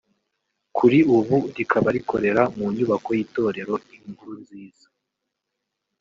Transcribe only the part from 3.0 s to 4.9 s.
y’itorero Inkuru nziza